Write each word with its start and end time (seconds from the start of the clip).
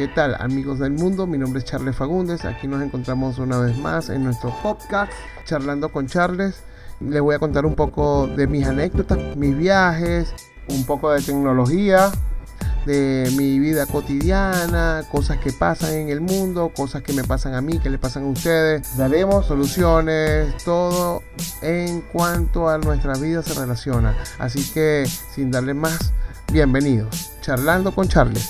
¿Qué 0.00 0.08
tal 0.08 0.34
amigos 0.40 0.78
del 0.78 0.92
mundo? 0.92 1.26
Mi 1.26 1.36
nombre 1.36 1.58
es 1.58 1.66
Charles 1.66 1.94
Fagundes. 1.94 2.46
Aquí 2.46 2.66
nos 2.66 2.82
encontramos 2.82 3.38
una 3.38 3.58
vez 3.58 3.76
más 3.76 4.08
en 4.08 4.24
nuestro 4.24 4.48
podcast 4.62 5.12
Charlando 5.44 5.92
con 5.92 6.06
Charles. 6.06 6.62
Les 7.00 7.20
voy 7.20 7.34
a 7.34 7.38
contar 7.38 7.66
un 7.66 7.74
poco 7.74 8.26
de 8.26 8.46
mis 8.46 8.66
anécdotas, 8.66 9.36
mis 9.36 9.54
viajes, 9.54 10.32
un 10.70 10.86
poco 10.86 11.10
de 11.10 11.20
tecnología, 11.20 12.10
de 12.86 13.30
mi 13.36 13.58
vida 13.58 13.84
cotidiana, 13.84 15.02
cosas 15.12 15.36
que 15.36 15.52
pasan 15.52 15.92
en 15.92 16.08
el 16.08 16.22
mundo, 16.22 16.72
cosas 16.74 17.02
que 17.02 17.12
me 17.12 17.22
pasan 17.22 17.52
a 17.52 17.60
mí, 17.60 17.78
que 17.78 17.90
le 17.90 17.98
pasan 17.98 18.22
a 18.22 18.28
ustedes. 18.28 18.96
Daremos 18.96 19.44
soluciones, 19.44 20.64
todo 20.64 21.22
en 21.60 22.00
cuanto 22.00 22.70
a 22.70 22.78
nuestra 22.78 23.18
vida 23.18 23.42
se 23.42 23.52
relaciona. 23.52 24.16
Así 24.38 24.64
que 24.72 25.06
sin 25.34 25.50
darle 25.50 25.74
más, 25.74 26.14
bienvenidos. 26.50 27.32
Charlando 27.42 27.94
con 27.94 28.08
Charles. 28.08 28.48